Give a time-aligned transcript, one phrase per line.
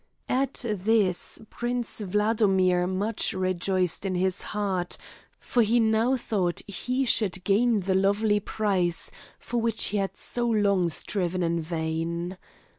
[0.29, 4.97] At this Prince Wladomir much rejoiced in his heart,
[5.37, 10.49] for he now thought he should gain the lovely prize for which he had so
[10.49, 12.37] long striven in vain.